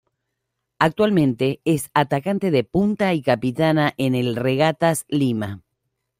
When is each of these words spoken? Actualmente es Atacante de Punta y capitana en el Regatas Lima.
Actualmente 0.79 1.61
es 1.63 1.91
Atacante 1.93 2.49
de 2.49 2.63
Punta 2.63 3.13
y 3.13 3.21
capitana 3.21 3.93
en 3.99 4.15
el 4.15 4.35
Regatas 4.35 5.05
Lima. 5.09 5.61